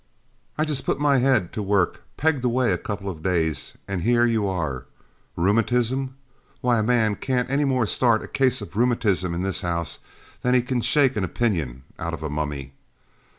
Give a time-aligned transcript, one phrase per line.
[0.57, 4.25] I just put my head to work, pegged away a couple of days, and here
[4.25, 4.87] you are!
[5.35, 6.15] Rheumatism?
[6.61, 9.99] Why a man can't any more start a case of rheumatism in this house
[10.41, 12.73] than he can shake an opinion out of a mummy!